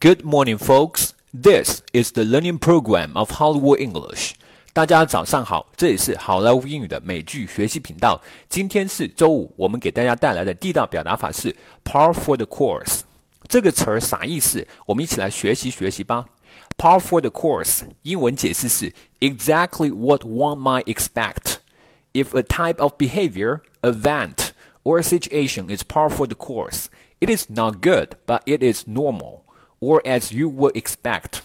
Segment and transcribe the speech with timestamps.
[0.00, 1.10] Good morning, folks.
[1.32, 4.32] This is the learning program of Hollywood English.
[4.72, 8.20] 大家早上好，这里是好莱坞英语的美剧学习频道。
[8.48, 13.00] 今天是周五，我们给大家带来的地道表达法是 “par for the course”。
[13.48, 14.66] 这个词儿啥意思？
[14.86, 16.26] 我们一起来学习学习吧。
[16.76, 21.56] Par for the course，英文解释是 exactly what one might expect.
[22.12, 24.50] If a type of behavior, event,
[24.82, 26.86] or situation is par for the course,
[27.20, 29.42] it is not good, but it is normal
[29.79, 31.39] Or as you would expect，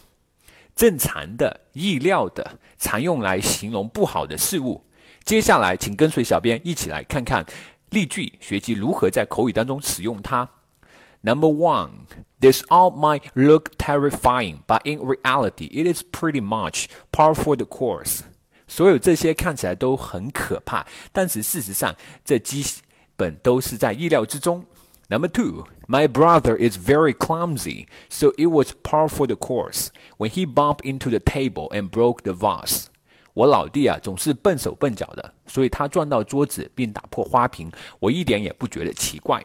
[0.75, 4.85] 正常的、意料的，常用来形容不好的事物。
[5.25, 7.46] 接下来，请跟随小编一起来看看
[7.91, 10.49] 例句，学习如何在口语当中使用它。
[11.22, 11.91] Number one,
[12.41, 17.64] this all might look terrifying, but in reality, it is pretty much par for the
[17.64, 18.21] course.
[18.66, 21.94] 所有这些看起来都很可怕，但是事实上，
[22.25, 22.63] 这基
[23.16, 24.66] 本都是在意料之中。
[25.10, 30.46] Number two, my brother is very clumsy, so it was par for the course when he
[30.46, 32.85] bumped into the table and broke the vase.
[33.33, 39.44] 我老弟啊，总是笨手笨脚的，所以他撞到桌子并打破花瓶，我一点也不觉得奇怪。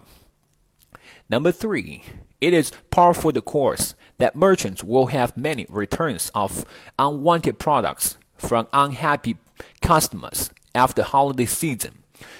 [1.28, 2.02] Number three,
[2.40, 6.64] it is par for the course that merchants will have many returns of
[6.96, 9.36] unwanted products from unhappy
[9.80, 11.92] customers after holiday season.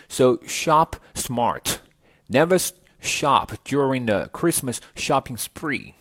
[0.09, 1.79] So shop smart.
[2.29, 2.59] Never
[3.02, 5.94] shop during the Christmas shopping spree.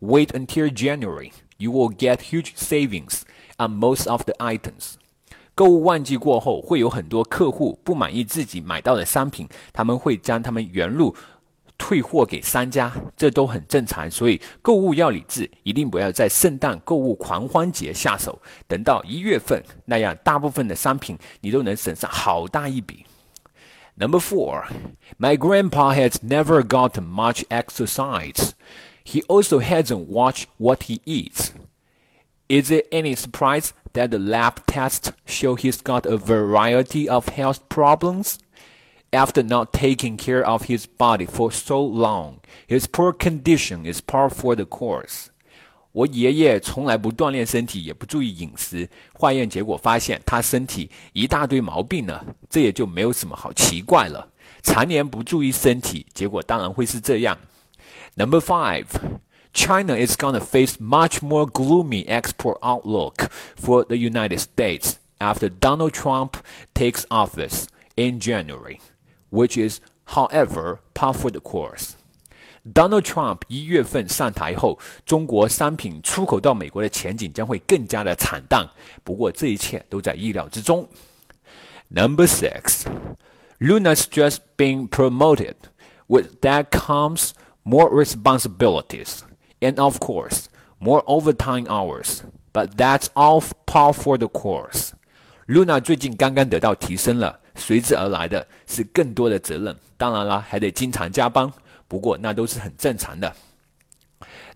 [0.00, 1.32] Wait until January.
[1.58, 3.22] You will get huge savings
[3.58, 4.94] on most of the items.
[5.54, 11.14] 购物旺季过后，会有很多客户不满意自己买到的商品，他们会将他们原路
[11.76, 14.10] 退货给商家，这都很正常。
[14.10, 23.04] 所以购物要理智，一定不要在圣诞购物狂欢节下手，等到一月份，那样大部分的商品你都能省上好大一笔。
[24.00, 24.66] Number four,
[25.18, 28.54] my grandpa has never gotten much exercise.
[29.04, 31.52] He also hasn't watched what he eats.
[32.48, 37.68] Is it any surprise that the lab tests show he's got a variety of health
[37.68, 38.38] problems?
[39.12, 44.30] After not taking care of his body for so long, his poor condition is par
[44.30, 45.30] for the course.
[45.91, 48.89] 我爷爷从来不锻炼身体，也不注意饮食。
[49.13, 54.27] 化验结果发现他身体一大堆毛病呢，这也就没有什么好奇怪了。
[54.61, 57.37] 常年不注意身体，结果当然会是这样。
[58.15, 58.87] Number five,
[59.53, 65.91] China is gonna face much more gloomy export outlook for the United States after Donald
[65.91, 66.33] Trump
[66.73, 68.79] takes office in January,
[69.29, 71.95] which is, however, par for the course.
[72.74, 78.68] Donald Trump 一月份上台后，中国商品出口到美国的前景将会更加的惨淡。
[79.02, 80.86] 不过这一切都在意料之中。
[81.88, 82.84] Number six,
[83.58, 85.54] Luna's just been promoted.
[86.06, 87.30] With that comes
[87.62, 89.20] more responsibilities
[89.60, 90.46] and, of course,
[90.78, 92.22] more overtime hours.
[92.52, 94.90] But that's all par for the course.
[95.46, 99.76] Luna 最近刚刚得到提升了，随之而来的是更多的责任。
[99.96, 101.50] 当然了，还得经常加班。
[101.90, 103.34] 不过那都是很正常的。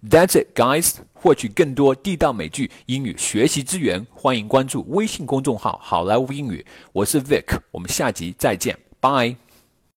[0.09, 0.99] That's it, guys。
[1.15, 6.65] 获取更多地道美剧英语学习资源，欢迎关注微信公众号“好莱坞英语”。
[6.93, 9.44] 我是 Vic，我们下集再见，Bye。